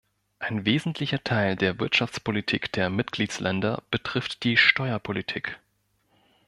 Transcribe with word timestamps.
Ein 0.39 0.65
wesentlicher 0.65 1.23
Teil 1.23 1.55
der 1.55 1.79
Wirtschaftspolitik 1.79 2.71
der 2.71 2.89
Mitgliedsländer 2.89 3.83
betrifft 3.91 4.43
die 4.43 4.57
Steuerpolitik. 4.57 5.59